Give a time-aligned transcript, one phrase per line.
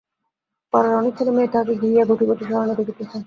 [0.73, 3.17] পাড়ার অনেক ছেলেমেয়ে তাহাকে ঘিরিয়া ঘটিবাটি সারানো দেখিতেছে।